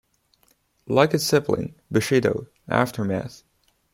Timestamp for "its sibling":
1.13-1.75